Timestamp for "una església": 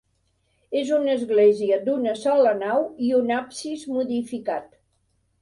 0.99-1.77